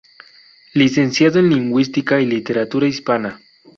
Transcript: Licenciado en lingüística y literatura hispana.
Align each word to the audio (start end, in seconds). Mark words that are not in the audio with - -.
Licenciado 0.73 1.37
en 1.37 1.51
lingüística 1.51 2.19
y 2.19 2.25
literatura 2.25 2.87
hispana. 2.87 3.39